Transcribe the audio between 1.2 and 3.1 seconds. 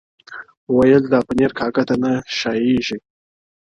پنیر کارګه ته نه ښایيږي!!